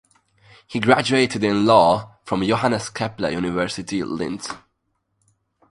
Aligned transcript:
He 0.65 0.79
graduated 0.79 1.43
in 1.43 1.63
Law 1.67 2.15
from 2.23 2.41
Johannes 2.43 2.89
Kepler 2.89 3.29
University 3.29 4.01
Linz. 4.01 4.49